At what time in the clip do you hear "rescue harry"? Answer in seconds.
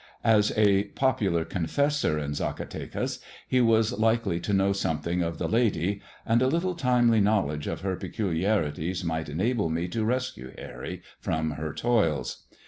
10.03-11.03